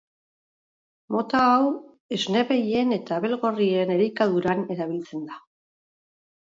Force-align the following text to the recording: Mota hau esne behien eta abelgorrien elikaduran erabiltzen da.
Mota 1.15 1.41
hau 1.49 1.67
esne 2.19 2.43
behien 2.53 2.97
eta 2.99 3.21
abelgorrien 3.23 3.95
elikaduran 4.01 4.69
erabiltzen 4.79 5.33
da. 5.33 5.43